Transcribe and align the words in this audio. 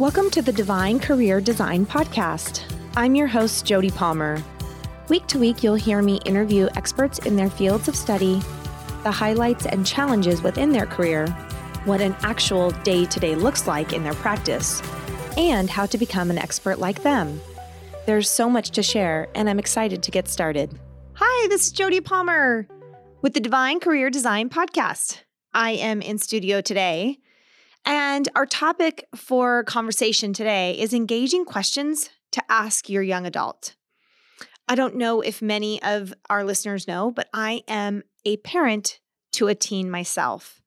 Welcome 0.00 0.30
to 0.30 0.40
the 0.40 0.50
Divine 0.50 0.98
Career 0.98 1.42
Design 1.42 1.84
Podcast. 1.84 2.62
I'm 2.96 3.14
your 3.14 3.26
host, 3.26 3.66
Jody 3.66 3.90
Palmer. 3.90 4.42
Week 5.10 5.26
to 5.26 5.38
week, 5.38 5.62
you'll 5.62 5.74
hear 5.74 6.00
me 6.00 6.20
interview 6.24 6.70
experts 6.74 7.18
in 7.18 7.36
their 7.36 7.50
fields 7.50 7.86
of 7.86 7.94
study, 7.94 8.40
the 9.02 9.10
highlights 9.10 9.66
and 9.66 9.86
challenges 9.86 10.40
within 10.40 10.72
their 10.72 10.86
career, 10.86 11.26
what 11.84 12.00
an 12.00 12.16
actual 12.22 12.70
day 12.82 13.04
to 13.04 13.20
day 13.20 13.34
looks 13.34 13.66
like 13.66 13.92
in 13.92 14.02
their 14.02 14.14
practice, 14.14 14.80
and 15.36 15.68
how 15.68 15.84
to 15.84 15.98
become 15.98 16.30
an 16.30 16.38
expert 16.38 16.78
like 16.78 17.02
them. 17.02 17.38
There's 18.06 18.30
so 18.30 18.48
much 18.48 18.70
to 18.70 18.82
share, 18.82 19.28
and 19.34 19.50
I'm 19.50 19.58
excited 19.58 20.02
to 20.02 20.10
get 20.10 20.28
started. 20.28 20.80
Hi, 21.16 21.48
this 21.48 21.66
is 21.66 21.72
Jody 21.72 22.00
Palmer 22.00 22.66
with 23.20 23.34
the 23.34 23.40
Divine 23.40 23.80
Career 23.80 24.08
Design 24.08 24.48
Podcast. 24.48 25.18
I 25.52 25.72
am 25.72 26.00
in 26.00 26.16
studio 26.16 26.62
today 26.62 27.19
and 27.84 28.28
our 28.34 28.46
topic 28.46 29.06
for 29.14 29.64
conversation 29.64 30.32
today 30.32 30.78
is 30.78 30.92
engaging 30.92 31.44
questions 31.44 32.10
to 32.32 32.42
ask 32.48 32.88
your 32.88 33.02
young 33.02 33.26
adult. 33.26 33.74
I 34.68 34.74
don't 34.74 34.96
know 34.96 35.20
if 35.20 35.42
many 35.42 35.82
of 35.82 36.14
our 36.28 36.44
listeners 36.44 36.86
know, 36.86 37.10
but 37.10 37.28
I 37.34 37.62
am 37.66 38.04
a 38.24 38.36
parent 38.38 39.00
to 39.32 39.48
a 39.48 39.54
teen 39.54 39.90
myself. 39.90 40.60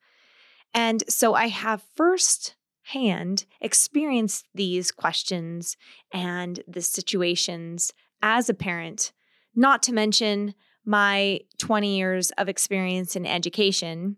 And 0.73 1.03
so 1.07 1.35
I 1.35 1.47
have 1.47 1.83
first 1.95 2.55
hand 2.87 3.45
experienced 3.61 4.45
these 4.53 4.91
questions 4.91 5.77
and 6.11 6.61
the 6.67 6.81
situations 6.81 7.93
as 8.21 8.49
a 8.49 8.53
parent, 8.53 9.13
not 9.55 9.83
to 9.83 9.93
mention 9.93 10.53
my 10.85 11.39
20 11.59 11.97
years 11.97 12.31
of 12.31 12.49
experience 12.49 13.15
in 13.15 13.25
education 13.25 14.17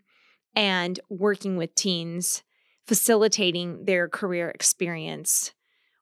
and 0.56 1.00
working 1.10 1.58
with 1.58 1.76
teens 1.76 2.44
facilitating 2.86 3.86
their 3.86 4.08
career 4.08 4.50
experience 4.50 5.54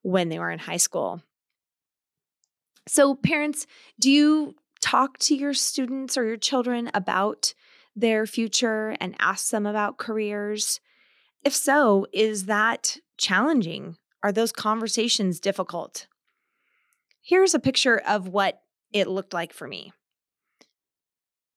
when 0.01 0.29
they 0.29 0.39
were 0.39 0.51
in 0.51 0.59
high 0.59 0.77
school. 0.77 1.21
So, 2.87 3.15
parents, 3.15 3.65
do 3.99 4.11
you 4.11 4.55
talk 4.81 5.17
to 5.19 5.35
your 5.35 5.53
students 5.53 6.17
or 6.17 6.25
your 6.25 6.37
children 6.37 6.91
about 6.93 7.53
their 7.95 8.25
future 8.25 8.95
and 8.99 9.15
ask 9.19 9.49
them 9.49 9.65
about 9.65 9.97
careers? 9.97 10.81
If 11.43 11.55
so, 11.55 12.05
is 12.11 12.45
that 12.45 12.97
challenging? 13.17 13.97
Are 14.21 14.31
those 14.31 14.51
conversations 14.51 15.39
difficult? 15.39 16.07
Here's 17.21 17.53
a 17.53 17.59
picture 17.59 18.01
of 18.05 18.27
what 18.27 18.61
it 18.91 19.07
looked 19.07 19.33
like 19.33 19.53
for 19.53 19.67
me. 19.67 19.93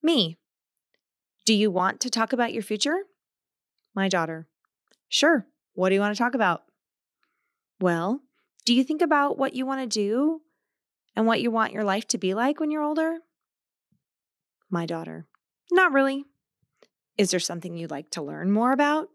Me. 0.02 0.38
Do 1.44 1.54
you 1.54 1.70
want 1.70 2.00
to 2.00 2.10
talk 2.10 2.32
about 2.32 2.52
your 2.52 2.62
future? 2.62 3.02
My 3.94 4.08
daughter. 4.08 4.46
Sure. 5.08 5.46
What 5.74 5.90
do 5.90 5.94
you 5.94 6.00
want 6.00 6.14
to 6.14 6.22
talk 6.22 6.34
about? 6.34 6.62
Well, 7.80 8.20
do 8.64 8.74
you 8.74 8.82
think 8.82 9.02
about 9.02 9.38
what 9.38 9.54
you 9.54 9.66
want 9.66 9.82
to 9.82 9.86
do 9.86 10.40
and 11.14 11.26
what 11.26 11.40
you 11.40 11.50
want 11.50 11.72
your 11.72 11.84
life 11.84 12.06
to 12.08 12.18
be 12.18 12.34
like 12.34 12.60
when 12.60 12.70
you're 12.70 12.82
older? 12.82 13.18
My 14.70 14.86
daughter. 14.86 15.26
Not 15.70 15.92
really. 15.92 16.24
Is 17.16 17.30
there 17.30 17.40
something 17.40 17.76
you'd 17.76 17.90
like 17.90 18.10
to 18.10 18.22
learn 18.22 18.50
more 18.50 18.72
about? 18.72 19.08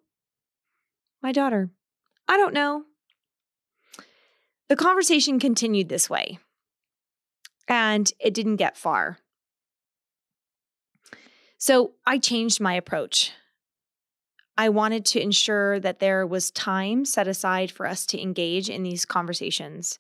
My 1.22 1.32
daughter. 1.32 1.70
I 2.28 2.38
don't 2.38 2.54
know. 2.54 2.86
The 4.70 4.76
conversation 4.76 5.40
continued 5.40 5.90
this 5.90 6.10
way, 6.10 6.40
and 7.68 8.10
it 8.20 8.34
didn't 8.34 8.56
get 8.56 8.78
far. 8.78 9.18
So 11.58 11.92
I 12.08 12.18
changed 12.18 12.62
my 12.62 12.74
approach. 12.74 13.34
I 14.58 14.70
wanted 14.70 15.06
to 15.06 15.22
ensure 15.22 15.80
that 15.80 16.00
there 16.00 16.26
was 16.28 16.52
time 16.52 17.06
set 17.06 17.28
aside 17.28 17.72
for 17.72 17.88
us 17.88 18.06
to 18.08 18.22
engage 18.22 18.70
in 18.70 18.84
these 18.84 19.06
conversations. 19.06 20.00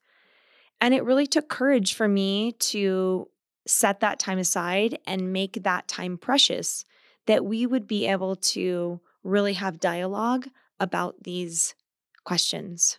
And 0.80 0.94
it 0.94 1.04
really 1.04 1.28
took 1.28 1.48
courage 1.50 1.94
for 1.94 2.08
me 2.08 2.54
to 2.54 3.28
set 3.68 4.00
that 4.00 4.20
time 4.20 4.40
aside 4.40 4.98
and 5.06 5.32
make 5.32 5.64
that 5.64 5.88
time 5.88 6.18
precious, 6.18 6.84
that 7.28 7.46
we 7.46 7.66
would 7.66 7.88
be 7.88 8.08
able 8.08 8.36
to 8.36 9.00
really 9.24 9.54
have 9.54 9.80
dialogue 9.80 10.48
about 10.80 11.24
these 11.24 11.76
questions. 12.24 12.98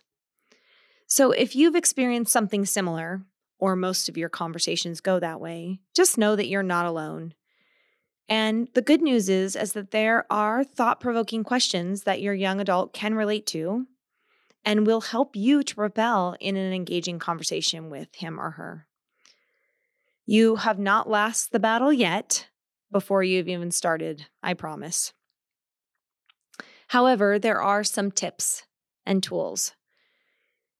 So, 1.07 1.31
if 1.31 1.55
you've 1.55 1.75
experienced 1.75 2.31
something 2.31 2.65
similar, 2.65 3.21
or 3.59 3.75
most 3.75 4.09
of 4.09 4.17
your 4.17 4.29
conversations 4.29 4.99
go 4.99 5.19
that 5.19 5.39
way, 5.39 5.79
just 5.95 6.17
know 6.17 6.35
that 6.35 6.47
you're 6.47 6.63
not 6.63 6.85
alone. 6.85 7.33
And 8.29 8.69
the 8.73 8.81
good 8.81 9.01
news 9.01 9.29
is 9.29 9.55
is 9.55 9.73
that 9.73 9.91
there 9.91 10.25
are 10.29 10.63
thought-provoking 10.63 11.43
questions 11.43 12.03
that 12.03 12.21
your 12.21 12.33
young 12.33 12.59
adult 12.61 12.93
can 12.93 13.15
relate 13.15 13.45
to 13.47 13.85
and 14.65 14.87
will 14.87 15.01
help 15.01 15.35
you 15.35 15.61
to 15.61 15.75
propel 15.75 16.35
in 16.39 16.55
an 16.55 16.71
engaging 16.73 17.19
conversation 17.19 17.89
with 17.89 18.15
him 18.15 18.39
or 18.39 18.51
her. 18.51 18.87
You 20.25 20.55
have 20.55 20.79
not 20.79 21.09
lost 21.09 21.51
the 21.51 21.59
battle 21.59 21.91
yet 21.91 22.47
before 22.91 23.23
you've 23.23 23.49
even 23.49 23.71
started, 23.71 24.27
I 24.41 24.53
promise. 24.53 25.11
However, 26.87 27.37
there 27.37 27.61
are 27.61 27.83
some 27.83 28.11
tips 28.11 28.63
and 29.05 29.21
tools. 29.21 29.73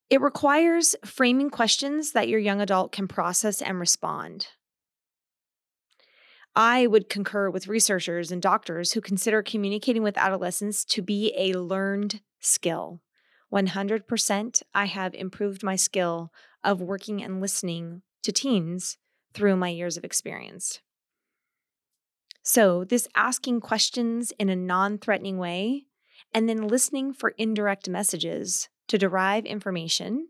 It 0.10 0.22
requires 0.22 0.96
framing 1.04 1.50
questions 1.50 2.12
that 2.12 2.30
your 2.30 2.40
young 2.40 2.62
adult 2.62 2.92
can 2.92 3.08
process 3.08 3.62
and 3.62 3.80
respond. 3.80 4.48
I 6.56 6.86
would 6.86 7.10
concur 7.10 7.50
with 7.50 7.68
researchers 7.68 8.32
and 8.32 8.42
doctors 8.42 8.94
who 8.94 9.02
consider 9.02 9.42
communicating 9.42 10.04
with 10.04 10.18
adolescents 10.18 10.86
to 10.86 11.02
be 11.02 11.34
a 11.36 11.58
learned 11.58 12.22
skill. 12.40 13.02
100% 13.52 14.64
I 14.74 14.86
have 14.86 15.14
improved 15.14 15.64
my 15.64 15.76
skill 15.76 16.32
of 16.64 16.82
working 16.82 17.24
and 17.24 17.42
listening 17.42 18.02
to 18.24 18.32
teens 18.32 18.98
through 19.34 19.56
my 19.56 19.70
years 19.70 19.98
of 19.98 20.04
experience. 20.04 20.80
So, 22.44 22.84
this 22.84 23.08
asking 23.16 23.62
questions 23.62 24.34
in 24.38 24.50
a 24.50 24.56
non 24.56 24.98
threatening 24.98 25.38
way 25.38 25.86
and 26.34 26.50
then 26.50 26.68
listening 26.68 27.14
for 27.14 27.30
indirect 27.38 27.88
messages 27.88 28.70
to 28.88 28.98
derive 28.98 29.46
information, 29.46 30.28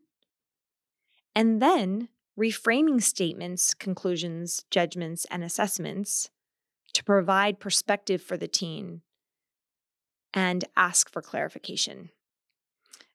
and 1.35 1.61
then 1.61 2.09
reframing 2.39 3.01
statements, 3.01 3.73
conclusions, 3.73 4.65
judgments, 4.71 5.25
and 5.29 5.43
assessments 5.43 6.29
to 6.93 7.03
provide 7.03 7.59
perspective 7.59 8.21
for 8.21 8.37
the 8.37 8.47
teen 8.47 9.01
and 10.33 10.65
ask 10.75 11.11
for 11.11 11.21
clarification. 11.21 12.09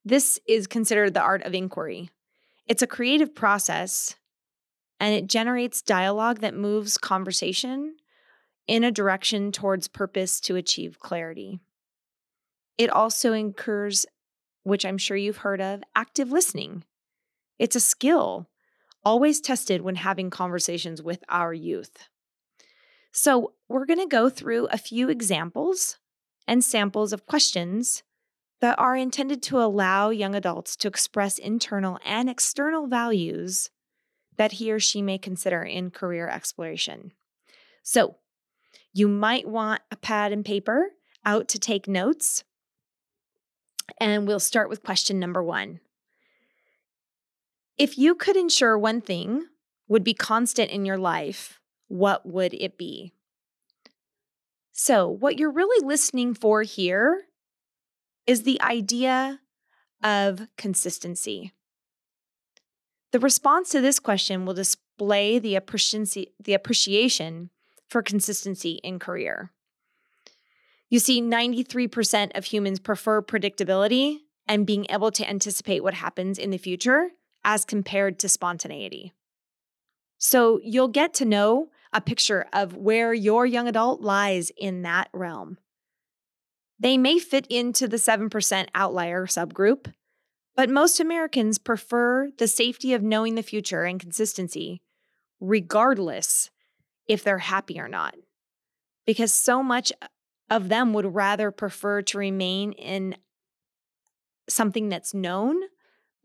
This 0.05 0.39
is 0.47 0.67
considered 0.67 1.15
the 1.15 1.21
art 1.21 1.43
of 1.43 1.55
inquiry. 1.55 2.11
It's 2.67 2.83
a 2.83 2.87
creative 2.87 3.35
process 3.35 4.17
and 5.01 5.15
it 5.15 5.27
generates 5.27 5.83
dialogue 5.83 6.41
that 6.41 6.55
moves 6.55 6.99
conversation 6.99 7.97
in 8.67 8.85
a 8.85 8.93
direction 8.93 9.53
towards 9.53 9.89
purpose 9.89 10.41
to 10.41 10.57
achieve 10.57 10.99
clarity. 10.99 11.61
It 12.77 12.91
also 12.91 13.33
incurs, 13.33 14.07
which 14.63 14.85
I'm 14.85 14.99
sure 14.99 15.17
you've 15.17 15.39
heard 15.39 15.61
of, 15.61 15.83
active 15.97 16.31
listening. 16.31 16.85
It's 17.59 17.77
a 17.77 17.81
skill 17.81 18.49
always 19.09 19.41
tested 19.41 19.81
when 19.81 19.95
having 19.95 20.29
conversations 20.29 21.01
with 21.03 21.25
our 21.31 21.55
youth. 21.55 22.11
So, 23.11 23.55
we're 23.67 23.87
going 23.87 24.01
to 24.01 24.07
go 24.07 24.29
through 24.29 24.67
a 24.67 24.77
few 24.77 25.09
examples 25.09 25.97
and 26.47 26.63
samples 26.63 27.15
of 27.15 27.25
questions 27.25 28.03
that 28.61 28.79
are 28.79 28.95
intended 28.95 29.43
to 29.45 29.63
allow 29.63 30.11
young 30.11 30.35
adults 30.35 30.77
to 30.77 30.89
express 30.89 31.39
internal 31.39 31.99
and 32.05 32.29
external 32.29 32.87
values 32.87 33.71
that 34.37 34.53
he 34.53 34.71
or 34.71 34.79
she 34.79 35.01
may 35.01 35.17
consider 35.17 35.63
in 35.63 35.91
career 35.91 36.29
exploration. 36.29 37.13
So, 37.83 38.17
you 38.93 39.09
might 39.09 39.49
want 39.49 39.81
a 39.91 39.97
pad 39.97 40.33
and 40.33 40.45
paper 40.45 40.91
out 41.25 41.49
to 41.49 41.59
take 41.59 41.89
notes. 41.89 42.45
And 43.99 44.27
we'll 44.27 44.39
start 44.39 44.69
with 44.69 44.83
question 44.83 45.19
number 45.19 45.43
one 45.43 45.81
if 47.79 47.97
you 47.97 48.15
could 48.15 48.37
ensure 48.37 48.77
one 48.77 49.01
thing 49.01 49.47
would 49.87 50.05
be 50.05 50.15
constant 50.15 50.71
in 50.71 50.85
your 50.85 50.99
life, 50.99 51.61
what 51.87 52.27
would 52.27 52.53
it 52.55 52.77
be? 52.77 53.13
So, 54.73 55.09
what 55.09 55.39
you're 55.39 55.51
really 55.51 55.85
listening 55.85 56.35
for 56.35 56.63
here 56.63 57.25
is 58.27 58.43
the 58.43 58.61
idea 58.61 59.41
of 60.03 60.47
consistency. 60.57 61.53
The 63.11 63.19
response 63.19 63.71
to 63.71 63.81
this 63.81 63.99
question 63.99 64.45
will 64.45 64.55
display 64.55 65.39
the 65.39 65.59
the 66.39 66.55
appreciation 66.55 67.51
for 67.89 68.03
consistency 68.03 68.81
in 68.85 68.99
career. 68.99 69.53
You 70.91 70.99
see, 70.99 71.21
93% 71.21 72.37
of 72.37 72.45
humans 72.47 72.81
prefer 72.81 73.23
predictability 73.23 74.19
and 74.47 74.67
being 74.67 74.87
able 74.91 75.11
to 75.13 75.29
anticipate 75.29 75.83
what 75.83 75.95
happens 75.95 76.39
in 76.39 76.51
the 76.51 76.59
future 76.59 77.11
as 77.51 77.65
compared 77.65 78.19
to 78.19 78.29
spontaneity. 78.29 79.15
So 80.19 80.61
you'll 80.63 80.89
get 80.89 81.15
to 81.15 81.25
know 81.25 81.71
a 81.95 82.01
picture 82.03 82.45
of 82.53 82.77
where 82.77 83.15
your 83.15 83.47
young 83.47 83.67
adult 83.67 84.03
lies 84.03 84.53
in 84.59 84.83
that 84.83 85.09
realm. 85.15 85.57
They 86.79 86.99
may 86.99 87.19
fit 87.19 87.47
into 87.49 87.89
the 87.89 87.97
7% 87.97 88.69
outlier 88.75 89.25
subgroup, 89.25 89.95
But 90.59 90.69
most 90.69 90.99
Americans 90.99 91.57
prefer 91.57 92.31
the 92.37 92.49
safety 92.49 92.93
of 92.93 93.01
knowing 93.01 93.37
the 93.37 93.45
future 93.45 93.85
and 93.85 94.01
consistency, 94.01 94.83
regardless 95.39 96.51
if 97.07 97.23
they're 97.23 97.39
happy 97.39 97.79
or 97.79 97.87
not. 97.87 98.17
Because 99.07 99.33
so 99.33 99.63
much 99.63 99.93
of 100.51 100.69
them 100.69 100.93
would 100.95 101.15
rather 101.15 101.53
prefer 101.53 102.03
to 102.03 102.19
remain 102.19 102.73
in 102.73 103.15
something 104.49 104.89
that's 104.89 105.15
known, 105.15 105.61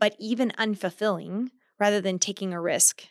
but 0.04 0.18
even 0.20 0.52
unfulfilling, 0.58 1.48
rather 1.80 2.02
than 2.02 2.20
taking 2.20 2.54
a 2.54 2.60
risk. 2.60 3.04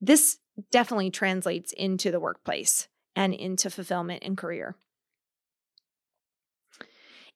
This 0.00 0.38
definitely 0.72 1.10
translates 1.10 1.70
into 1.74 2.10
the 2.10 2.18
workplace 2.18 2.88
and 3.14 3.34
into 3.34 3.68
fulfillment 3.68 4.22
and 4.24 4.38
career. 4.38 4.74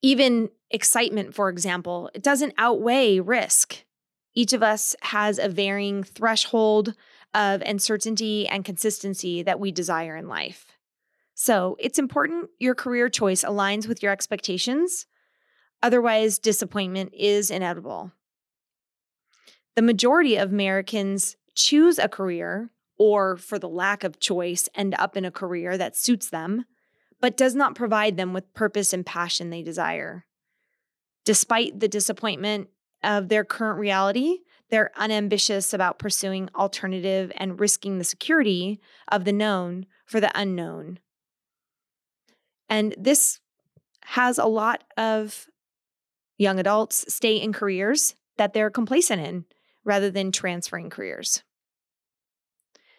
Even 0.01 0.49
excitement, 0.71 1.35
for 1.35 1.51
example, 1.51 2.11
it 2.15 2.23
doesn't 2.23 2.55
outweigh 2.57 3.21
risk. 3.21 3.85
Each 4.33 4.55
of 4.55 4.63
us 4.63 4.97
has 5.03 5.39
a 5.39 5.47
varying 5.47 6.03
threshold 6.03 6.95
of 7.35 7.61
uncertainty 7.61 8.49
and 8.49 8.65
consistency 8.65 9.43
that 9.43 9.61
we 9.61 9.71
desire 9.71 10.17
in 10.17 10.29
life. 10.29 10.65
So 11.35 11.77
it's 11.79 11.99
important 11.99 12.49
your 12.59 12.75
career 12.75 13.11
choice 13.11 13.45
aligns 13.45 13.87
with 13.87 14.03
your 14.03 14.13
expectations. 14.13 15.05
Otherwise, 15.83 16.39
disappointment 16.39 17.13
is 17.13 17.51
inevitable. 17.51 18.13
The 19.81 19.87
majority 19.87 20.37
of 20.37 20.53
Americans 20.53 21.37
choose 21.55 21.99
a 21.99 22.07
career 22.07 22.69
or, 22.99 23.39
for 23.39 23.59
the 23.59 23.67
lack 23.67 24.05
of 24.05 24.21
choice, 24.21 24.69
end 24.75 24.95
up 24.99 25.17
in 25.17 25.25
a 25.25 25.31
career 25.31 25.79
that 25.79 25.97
suits 25.97 26.29
them, 26.29 26.67
but 27.19 27.35
does 27.35 27.55
not 27.55 27.77
provide 27.77 28.19
them 28.19 28.35
with 28.35 28.53
purpose 28.53 28.93
and 28.93 29.07
passion 29.07 29.49
they 29.49 29.63
desire. 29.63 30.27
Despite 31.25 31.81
the 31.81 31.89
disappointment 31.89 32.69
of 33.03 33.31
their 33.31 33.43
current 33.43 33.79
reality, 33.79 34.41
they're 34.69 34.91
unambitious 34.99 35.73
about 35.73 35.99
pursuing 35.99 36.51
alternative 36.55 37.33
and 37.37 37.59
risking 37.59 37.97
the 37.97 38.05
security 38.05 38.83
of 39.09 39.25
the 39.25 39.33
known 39.33 39.87
for 40.05 40.21
the 40.21 40.31
unknown. 40.39 40.99
And 42.69 42.95
this 42.99 43.41
has 44.03 44.37
a 44.37 44.45
lot 44.45 44.85
of 44.99 45.47
young 46.37 46.59
adults 46.59 47.07
stay 47.09 47.37
in 47.37 47.55
careers 47.55 48.15
that 48.37 48.53
they're 48.53 48.69
complacent 48.69 49.23
in 49.23 49.47
rather 49.85 50.11
than 50.11 50.33
transferring 50.33 50.91
careers. 50.91 51.43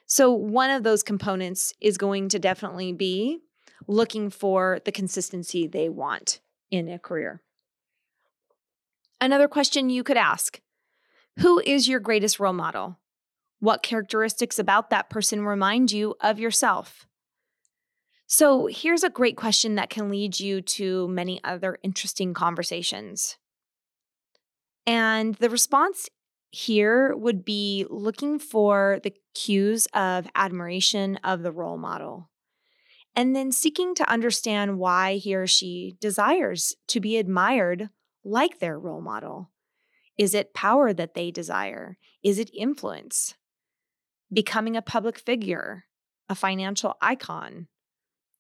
So, 0.06 0.32
one 0.32 0.70
of 0.70 0.84
those 0.84 1.04
components 1.04 1.74
is 1.80 1.98
going 1.98 2.30
to 2.30 2.40
definitely 2.40 2.92
be 2.92 3.40
looking 3.88 4.30
for 4.30 4.80
the 4.84 4.92
consistency 4.92 5.68
they 5.68 5.90
want 5.90 6.42
in 6.70 6.90
a 6.90 7.00
career. 7.00 7.42
Another 9.20 9.48
question 9.48 9.90
you 9.90 10.04
could 10.04 10.18
ask 10.18 10.60
Who 11.40 11.60
is 11.60 11.88
your 11.88 12.00
greatest 12.00 12.40
role 12.40 12.54
model? 12.54 13.00
What 13.60 13.84
characteristics 13.84 14.58
about 14.58 14.90
that 14.90 15.10
person 15.10 15.46
remind 15.46 15.92
you 15.92 16.16
of 16.20 16.40
yourself? 16.40 17.08
So, 18.28 18.68
here's 18.68 19.04
a 19.04 19.10
great 19.10 19.38
question 19.38 19.76
that 19.76 19.90
can 19.90 20.10
lead 20.10 20.40
you 20.40 20.62
to 20.62 21.08
many 21.10 21.42
other 21.44 21.78
interesting 21.84 22.34
conversations. 22.34 23.38
And 24.88 25.36
the 25.36 25.50
response 25.50 26.10
here 26.52 27.16
would 27.16 27.46
be 27.46 27.86
looking 27.90 28.38
for 28.38 29.00
the 29.04 29.14
cues 29.34 29.88
of 29.94 30.28
admiration 30.36 31.18
of 31.24 31.42
the 31.42 31.52
role 31.52 31.78
model, 31.78 32.30
and 33.16 33.36
then 33.36 33.52
seeking 33.52 33.96
to 33.96 34.10
understand 34.10 34.78
why 34.78 35.16
he 35.16 35.34
or 35.34 35.48
she 35.48 35.96
desires 36.00 36.76
to 36.88 37.00
be 37.00 37.18
admired 37.18 37.90
like 38.24 38.60
their 38.60 38.78
role 38.78 39.02
model. 39.02 39.50
Is 40.18 40.34
it 40.34 40.54
power 40.54 40.94
that 40.94 41.14
they 41.14 41.32
desire? 41.32 41.98
Is 42.22 42.38
it 42.38 42.52
influence? 42.54 43.36
Becoming 44.32 44.76
a 44.76 44.82
public 44.82 45.18
figure, 45.18 45.86
a 46.30 46.36
financial 46.36 46.96
icon, 47.02 47.68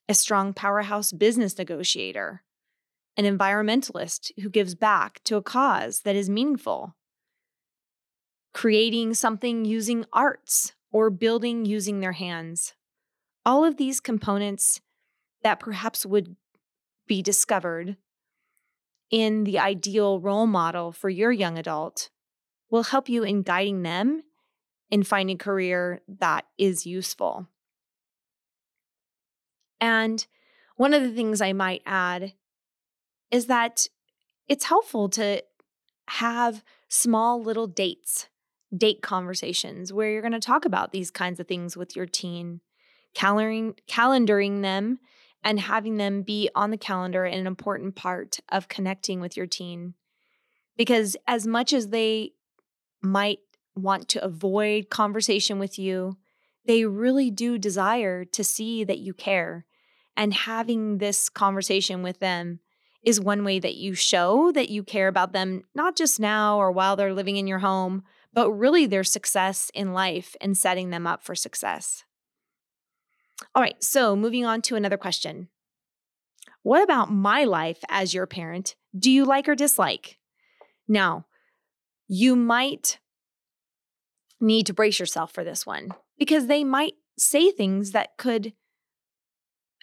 a 0.07 0.13
strong 0.13 0.53
powerhouse 0.53 1.11
business 1.13 1.57
negotiator, 1.57 2.43
an 3.15 3.25
environmentalist 3.25 4.31
who 4.41 4.49
gives 4.49 4.75
back 4.75 5.21
to 5.23 5.37
a 5.37 5.41
cause 5.41 6.01
that 6.01 6.15
is 6.15 6.29
meaningful 6.29 6.95
creating 8.53 9.13
something 9.13 9.65
using 9.65 10.05
arts 10.11 10.73
or 10.91 11.09
building 11.09 11.65
using 11.65 11.99
their 11.99 12.11
hands. 12.11 12.73
All 13.45 13.63
of 13.63 13.77
these 13.77 13.99
components 13.99 14.81
that 15.43 15.59
perhaps 15.59 16.05
would 16.05 16.35
be 17.07 17.21
discovered 17.21 17.97
in 19.09 19.43
the 19.43 19.59
ideal 19.59 20.19
role 20.19 20.47
model 20.47 20.91
for 20.91 21.09
your 21.09 21.31
young 21.31 21.57
adult 21.57 22.09
will 22.69 22.83
help 22.83 23.09
you 23.09 23.23
in 23.23 23.41
guiding 23.41 23.83
them 23.83 24.23
in 24.89 25.03
finding 25.03 25.35
a 25.35 25.39
career 25.39 26.01
that 26.07 26.45
is 26.57 26.85
useful. 26.85 27.47
And 29.79 30.25
one 30.75 30.93
of 30.93 31.01
the 31.01 31.11
things 31.11 31.41
I 31.41 31.53
might 31.53 31.81
add 31.85 32.33
is 33.31 33.47
that 33.47 33.87
it's 34.47 34.65
helpful 34.65 35.09
to 35.09 35.43
have 36.09 36.63
small 36.89 37.41
little 37.41 37.67
dates 37.67 38.27
date 38.75 39.01
conversations 39.01 39.91
where 39.91 40.09
you're 40.09 40.21
going 40.21 40.31
to 40.31 40.39
talk 40.39 40.65
about 40.65 40.91
these 40.91 41.11
kinds 41.11 41.39
of 41.39 41.47
things 41.47 41.75
with 41.75 41.95
your 41.95 42.05
teen, 42.05 42.61
calendaring, 43.15 43.77
calendaring 43.87 44.61
them 44.61 44.99
and 45.43 45.59
having 45.59 45.97
them 45.97 46.21
be 46.21 46.49
on 46.55 46.71
the 46.71 46.77
calendar 46.77 47.25
and 47.25 47.39
an 47.39 47.47
important 47.47 47.95
part 47.95 48.39
of 48.49 48.67
connecting 48.67 49.19
with 49.19 49.35
your 49.35 49.47
teen. 49.47 49.95
Because 50.77 51.17
as 51.27 51.45
much 51.45 51.73
as 51.73 51.89
they 51.89 52.31
might 53.01 53.39
want 53.75 54.07
to 54.09 54.23
avoid 54.23 54.89
conversation 54.89 55.59
with 55.59 55.77
you, 55.79 56.17
they 56.65 56.85
really 56.85 57.31
do 57.31 57.57
desire 57.57 58.23
to 58.25 58.43
see 58.43 58.83
that 58.83 58.99
you 58.99 59.13
care. 59.13 59.65
And 60.15 60.33
having 60.33 60.99
this 60.99 61.29
conversation 61.29 62.03
with 62.03 62.19
them 62.19 62.59
is 63.03 63.19
one 63.19 63.43
way 63.43 63.59
that 63.59 63.75
you 63.75 63.95
show 63.95 64.51
that 64.51 64.69
you 64.69 64.83
care 64.83 65.07
about 65.07 65.33
them, 65.33 65.63
not 65.73 65.95
just 65.95 66.19
now 66.19 66.57
or 66.57 66.71
while 66.71 66.95
they're 66.95 67.13
living 67.13 67.37
in 67.37 67.47
your 67.47 67.59
home, 67.59 68.03
but 68.33 68.51
really 68.51 68.85
their 68.85 69.03
success 69.03 69.71
in 69.73 69.93
life 69.93 70.35
and 70.41 70.57
setting 70.57 70.89
them 70.89 71.05
up 71.05 71.23
for 71.23 71.35
success. 71.35 72.03
All 73.55 73.61
right, 73.61 73.81
so 73.83 74.15
moving 74.15 74.45
on 74.45 74.61
to 74.63 74.75
another 74.75 74.97
question. 74.97 75.49
What 76.63 76.83
about 76.83 77.11
my 77.11 77.43
life 77.43 77.79
as 77.89 78.13
your 78.13 78.27
parent 78.27 78.75
do 78.97 79.09
you 79.09 79.25
like 79.25 79.49
or 79.49 79.55
dislike? 79.55 80.17
Now, 80.87 81.25
you 82.07 82.35
might 82.35 82.99
need 84.39 84.65
to 84.67 84.73
brace 84.73 84.99
yourself 84.99 85.31
for 85.31 85.43
this 85.43 85.65
one 85.65 85.91
because 86.17 86.47
they 86.47 86.63
might 86.63 86.93
say 87.17 87.51
things 87.51 87.91
that 87.91 88.17
could 88.17 88.53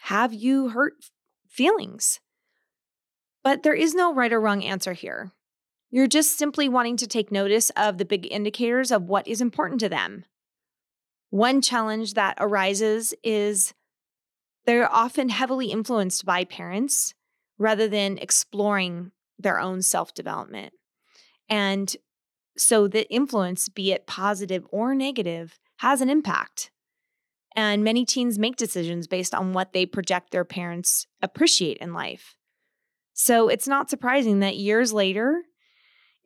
have 0.02 0.32
you 0.32 0.68
hurt 0.70 0.94
feelings. 1.48 2.20
But 3.42 3.62
there 3.62 3.74
is 3.74 3.94
no 3.94 4.12
right 4.12 4.32
or 4.32 4.40
wrong 4.40 4.62
answer 4.62 4.92
here. 4.92 5.32
You're 5.90 6.06
just 6.06 6.36
simply 6.36 6.68
wanting 6.68 6.96
to 6.98 7.06
take 7.06 7.32
notice 7.32 7.70
of 7.70 7.98
the 7.98 8.04
big 8.04 8.30
indicators 8.30 8.90
of 8.90 9.04
what 9.04 9.26
is 9.26 9.40
important 9.40 9.80
to 9.80 9.88
them. 9.88 10.24
One 11.30 11.60
challenge 11.62 12.14
that 12.14 12.36
arises 12.38 13.14
is 13.22 13.74
they're 14.66 14.92
often 14.92 15.30
heavily 15.30 15.70
influenced 15.70 16.24
by 16.26 16.44
parents 16.44 17.14
rather 17.58 17.88
than 17.88 18.18
exploring 18.18 19.12
their 19.38 19.58
own 19.58 19.82
self 19.82 20.12
development. 20.12 20.72
And 21.48 21.96
so 22.56 22.88
the 22.88 23.10
influence, 23.10 23.68
be 23.68 23.92
it 23.92 24.06
positive 24.06 24.66
or 24.70 24.94
negative, 24.94 25.58
has 25.78 26.00
an 26.00 26.10
impact. 26.10 26.70
And 27.56 27.82
many 27.82 28.04
teens 28.04 28.38
make 28.38 28.56
decisions 28.56 29.06
based 29.06 29.34
on 29.34 29.52
what 29.52 29.72
they 29.72 29.86
project 29.86 30.30
their 30.30 30.44
parents 30.44 31.06
appreciate 31.22 31.78
in 31.78 31.94
life. 31.94 32.36
So 33.14 33.48
it's 33.48 33.66
not 33.66 33.90
surprising 33.90 34.40
that 34.40 34.56
years 34.56 34.92
later, 34.92 35.42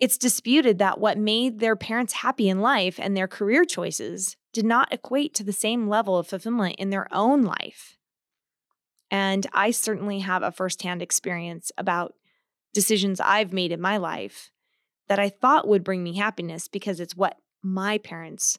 it's 0.03 0.19
disputed 0.19 0.79
that 0.79 0.99
what 0.99 1.17
made 1.17 1.61
their 1.61 1.77
parents 1.77 2.13
happy 2.13 2.49
in 2.49 2.61
life 2.61 2.99
and 3.01 3.17
their 3.17 3.29
career 3.29 3.65
choices 3.65 4.37
did 4.53 4.65
not 4.65 4.93
equate 4.93 5.33
to 5.33 5.45
the 5.45 5.53
same 5.53 5.89
level 5.89 6.19
of 6.19 6.27
fulfillment 6.27 6.75
in 6.77 6.91
their 6.91 7.07
own 7.15 7.43
life. 7.43 7.97
And 9.13 9.47
I 9.53 9.71
certainly 9.71 10.19
have 10.19 10.43
a 10.43 10.51
firsthand 10.51 11.03
experience 11.03 11.71
about 11.79 12.15
decisions 12.75 13.21
I've 13.21 13.53
made 13.53 13.71
in 13.71 13.81
my 13.81 13.97
life 13.97 14.51
that 15.07 15.21
I 15.21 15.29
thought 15.29 15.69
would 15.69 15.85
bring 15.85 16.03
me 16.03 16.17
happiness 16.17 16.67
because 16.67 16.99
it's 16.99 17.17
what 17.17 17.37
my 17.63 17.99
parents 17.99 18.59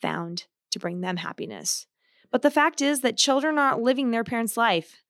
found 0.00 0.46
to 0.70 0.78
bring 0.78 1.02
them 1.02 1.18
happiness. 1.18 1.86
But 2.30 2.40
the 2.40 2.50
fact 2.50 2.80
is 2.80 3.02
that 3.02 3.18
children 3.18 3.58
aren't 3.58 3.82
living 3.82 4.10
their 4.10 4.24
parents' 4.24 4.56
life. 4.56 5.02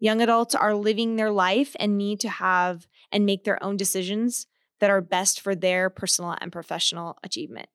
Young 0.00 0.22
adults 0.22 0.54
are 0.54 0.74
living 0.74 1.16
their 1.16 1.30
life 1.30 1.76
and 1.78 1.98
need 1.98 2.18
to 2.20 2.30
have 2.30 2.86
and 3.12 3.26
make 3.26 3.44
their 3.44 3.62
own 3.62 3.76
decisions 3.76 4.46
that 4.80 4.90
are 4.90 5.00
best 5.00 5.40
for 5.40 5.54
their 5.54 5.90
personal 5.90 6.36
and 6.40 6.52
professional 6.52 7.18
achievement? 7.22 7.68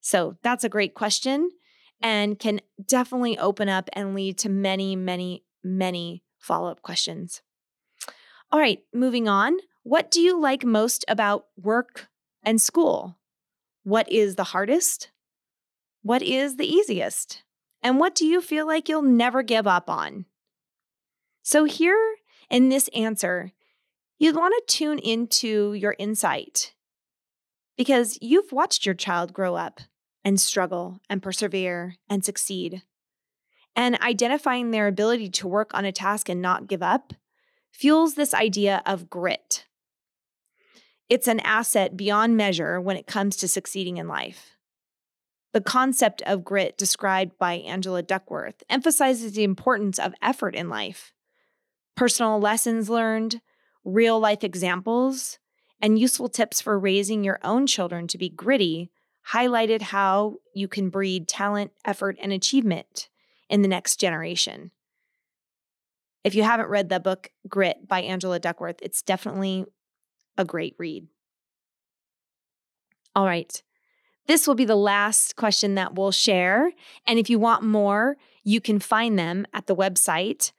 So 0.00 0.36
that's 0.42 0.64
a 0.64 0.68
great 0.68 0.94
question 0.94 1.50
and 2.02 2.38
can 2.38 2.60
definitely 2.86 3.38
open 3.38 3.68
up 3.68 3.90
and 3.92 4.14
lead 4.14 4.38
to 4.38 4.48
many, 4.48 4.96
many, 4.96 5.44
many 5.62 6.24
follow 6.38 6.70
up 6.70 6.82
questions. 6.82 7.42
All 8.50 8.58
right, 8.58 8.82
moving 8.92 9.28
on. 9.28 9.58
What 9.82 10.10
do 10.10 10.20
you 10.20 10.40
like 10.40 10.64
most 10.64 11.04
about 11.08 11.46
work 11.56 12.08
and 12.42 12.60
school? 12.60 13.18
What 13.84 14.10
is 14.10 14.36
the 14.36 14.44
hardest? 14.44 15.10
What 16.02 16.22
is 16.22 16.56
the 16.56 16.66
easiest? 16.66 17.42
And 17.82 17.98
what 17.98 18.14
do 18.14 18.26
you 18.26 18.40
feel 18.40 18.66
like 18.66 18.88
you'll 18.88 19.02
never 19.02 19.42
give 19.42 19.66
up 19.66 19.88
on? 19.88 20.26
So, 21.42 21.64
here 21.64 22.16
in 22.50 22.68
this 22.68 22.88
answer, 22.88 23.52
you'd 24.20 24.36
want 24.36 24.54
to 24.54 24.76
tune 24.76 24.98
into 24.98 25.72
your 25.72 25.96
insight 25.98 26.74
because 27.76 28.18
you've 28.20 28.52
watched 28.52 28.86
your 28.86 28.94
child 28.94 29.32
grow 29.32 29.56
up 29.56 29.80
and 30.24 30.38
struggle 30.38 31.00
and 31.08 31.22
persevere 31.22 31.96
and 32.08 32.24
succeed. 32.24 32.82
And 33.74 33.98
identifying 34.02 34.70
their 34.70 34.86
ability 34.86 35.30
to 35.30 35.48
work 35.48 35.72
on 35.72 35.84
a 35.84 35.92
task 35.92 36.28
and 36.28 36.42
not 36.42 36.68
give 36.68 36.82
up 36.82 37.14
fuels 37.72 38.14
this 38.14 38.34
idea 38.34 38.82
of 38.84 39.08
grit. 39.08 39.64
It's 41.08 41.26
an 41.26 41.40
asset 41.40 41.96
beyond 41.96 42.36
measure 42.36 42.80
when 42.80 42.96
it 42.96 43.06
comes 43.06 43.36
to 43.36 43.48
succeeding 43.48 43.96
in 43.96 44.06
life. 44.06 44.56
The 45.52 45.60
concept 45.60 46.20
of 46.22 46.44
grit 46.44 46.76
described 46.76 47.38
by 47.38 47.54
Angela 47.54 48.02
Duckworth 48.02 48.62
emphasizes 48.68 49.32
the 49.32 49.44
importance 49.44 49.98
of 49.98 50.14
effort 50.20 50.54
in 50.54 50.68
life. 50.68 51.12
Personal 51.96 52.38
lessons 52.38 52.90
learned, 52.90 53.40
real 53.84 54.18
life 54.18 54.44
examples, 54.44 55.38
and 55.80 55.98
useful 55.98 56.28
tips 56.28 56.60
for 56.60 56.78
raising 56.78 57.24
your 57.24 57.38
own 57.42 57.66
children 57.66 58.06
to 58.08 58.18
be 58.18 58.28
gritty 58.28 58.90
highlighted 59.32 59.82
how 59.82 60.36
you 60.54 60.68
can 60.68 60.88
breed 60.88 61.28
talent, 61.28 61.72
effort, 61.84 62.16
and 62.20 62.32
achievement 62.32 63.08
in 63.48 63.62
the 63.62 63.68
next 63.68 63.96
generation. 63.96 64.70
If 66.24 66.34
you 66.34 66.42
haven't 66.42 66.68
read 66.68 66.88
the 66.88 67.00
book 67.00 67.30
Grit 67.48 67.86
by 67.86 68.02
Angela 68.02 68.38
Duckworth, 68.38 68.76
it's 68.82 69.02
definitely 69.02 69.64
a 70.36 70.44
great 70.44 70.74
read. 70.78 71.06
All 73.14 73.24
right. 73.24 73.62
This 74.26 74.46
will 74.46 74.54
be 74.54 74.64
the 74.64 74.76
last 74.76 75.36
question 75.36 75.74
that 75.74 75.94
we'll 75.94 76.12
share. 76.12 76.72
And 77.06 77.18
if 77.18 77.28
you 77.30 77.38
want 77.38 77.64
more, 77.64 78.16
you 78.44 78.60
can 78.60 78.78
find 78.78 79.18
them 79.18 79.46
at 79.52 79.66
the 79.66 79.74
website 79.74 80.52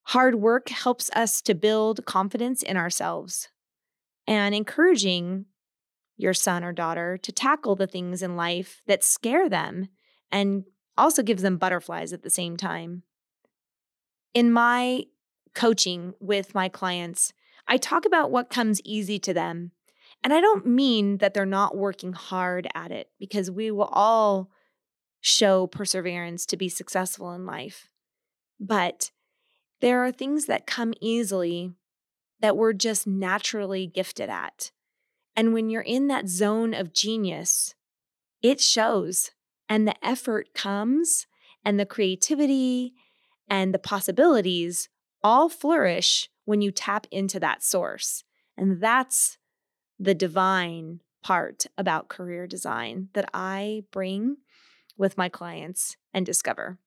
Hard 0.09 0.37
work 0.37 0.69
helps 0.69 1.11
us 1.15 1.41
to 1.43 1.55
build 1.55 2.05
confidence 2.05 2.63
in 2.63 2.77
ourselves 2.77 3.49
and 4.27 4.55
encouraging 4.55 5.47
your 6.17 6.35
son 6.35 6.63
or 6.63 6.73
daughter 6.73 7.19
to 7.19 7.33
tackle 7.33 7.75
the 7.75 7.87
things 7.87 8.23
in 8.23 8.37
life 8.37 8.83
that 8.87 9.03
scare 9.03 9.49
them 9.49 9.89
and 10.31 10.65
also 10.97 11.23
gives 11.23 11.43
them 11.43 11.57
butterflies 11.57 12.13
at 12.13 12.23
the 12.23 12.31
same 12.31 12.57
time. 12.57 13.03
In 14.33 14.53
my 14.53 15.05
coaching 15.55 16.15
with 16.21 16.55
my 16.55 16.69
clients, 16.69 17.33
I 17.67 17.77
talk 17.77 18.05
about 18.05 18.31
what 18.31 18.51
comes 18.51 18.81
easy 18.85 19.19
to 19.21 19.33
them. 19.35 19.73
And 20.23 20.33
I 20.33 20.41
don't 20.41 20.67
mean 20.67 21.19
that 21.19 21.35
they're 21.35 21.47
not 21.47 21.77
working 21.77 22.13
hard 22.13 22.69
at 22.75 22.91
it 22.91 23.11
because 23.19 23.51
we 23.51 23.71
will 23.71 23.91
all 23.93 24.51
show 25.21 25.67
perseverance 25.67 26.47
to 26.47 26.57
be 26.57 26.69
successful 26.69 27.33
in 27.33 27.47
life. 27.47 27.89
But 28.61 29.11
there 29.81 30.05
are 30.05 30.13
things 30.13 30.47
that 30.47 30.67
come 30.67 30.95
easily 31.01 31.73
that 32.41 32.57
we're 32.57 32.73
just 32.73 33.07
naturally 33.07 33.87
gifted 33.87 34.29
at. 34.29 34.71
And 35.37 35.53
when 35.53 35.71
you're 35.71 35.83
in 35.83 36.09
that 36.09 36.29
zone 36.29 36.75
of 36.75 36.93
genius, 36.93 37.75
it 38.43 38.61
shows 38.61 39.31
and 39.69 39.89
the 39.89 40.07
effort 40.07 40.55
comes 40.55 41.27
and 41.65 41.81
the 41.81 41.87
creativity 41.87 42.95
and 43.49 43.73
the 43.73 43.79
possibilities 43.79 44.89
all 45.23 45.49
flourish 45.49 46.29
when 46.45 46.61
you 46.61 46.71
tap 46.71 47.07
into 47.11 47.41
that 47.41 47.63
source. 47.63 48.25
And 48.57 48.81
that's 48.81 49.39
the 49.99 50.15
divine 50.15 51.01
part 51.23 51.65
about 51.79 52.09
career 52.09 52.47
design 52.47 53.09
that 53.15 53.29
I 53.33 53.85
bring 53.91 54.37
with 54.97 55.17
my 55.17 55.29
clients 55.29 55.97
and 56.13 56.27
discover. 56.27 56.79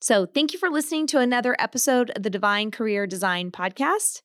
So, 0.00 0.26
thank 0.26 0.52
you 0.52 0.58
for 0.60 0.70
listening 0.70 1.08
to 1.08 1.18
another 1.18 1.56
episode 1.58 2.10
of 2.10 2.22
the 2.22 2.30
Divine 2.30 2.70
Career 2.70 3.06
Design 3.06 3.50
Podcast. 3.50 4.22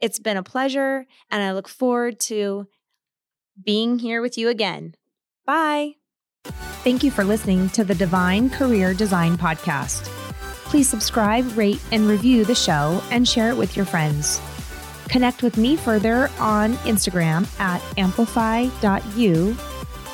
It's 0.00 0.20
been 0.20 0.36
a 0.36 0.42
pleasure, 0.42 1.06
and 1.30 1.42
I 1.42 1.52
look 1.52 1.68
forward 1.68 2.20
to 2.20 2.68
being 3.62 3.98
here 3.98 4.22
with 4.22 4.38
you 4.38 4.48
again. 4.48 4.94
Bye. 5.44 5.94
Thank 6.44 7.02
you 7.02 7.10
for 7.10 7.24
listening 7.24 7.68
to 7.70 7.84
the 7.84 7.94
Divine 7.94 8.50
Career 8.50 8.94
Design 8.94 9.36
Podcast. 9.36 10.04
Please 10.66 10.88
subscribe, 10.88 11.56
rate, 11.56 11.82
and 11.90 12.06
review 12.06 12.44
the 12.44 12.54
show 12.54 13.02
and 13.10 13.28
share 13.28 13.50
it 13.50 13.56
with 13.56 13.76
your 13.76 13.84
friends. 13.84 14.40
Connect 15.08 15.42
with 15.42 15.56
me 15.56 15.76
further 15.76 16.30
on 16.38 16.74
Instagram 16.84 17.48
at 17.58 17.82
amplify.u 17.98 19.56